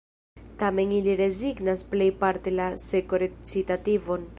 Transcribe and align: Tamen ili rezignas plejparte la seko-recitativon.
Tamen 0.61 0.93
ili 1.01 1.13
rezignas 1.19 1.85
plejparte 1.93 2.57
la 2.59 2.67
seko-recitativon. 2.89 4.29